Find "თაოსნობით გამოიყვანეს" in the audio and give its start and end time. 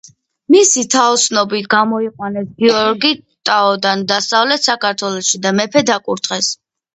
0.93-2.47